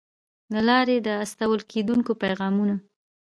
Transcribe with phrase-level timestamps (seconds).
[0.53, 2.75] له لارې د استول کېدونکو پیغامونو